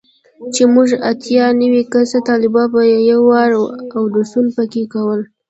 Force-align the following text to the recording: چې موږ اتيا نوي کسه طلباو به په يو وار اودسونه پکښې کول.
چې 0.53 0.63
موږ 0.73 0.89
اتيا 1.11 1.45
نوي 1.61 1.83
کسه 1.93 2.17
طلباو 2.27 2.71
به 2.71 2.71
په 2.73 2.81
يو 3.09 3.19
وار 3.29 3.49
اودسونه 4.01 4.49
پکښې 4.57 4.83
کول. 4.93 5.21